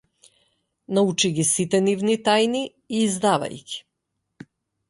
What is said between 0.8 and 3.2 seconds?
Научи ги сите нивни тајни и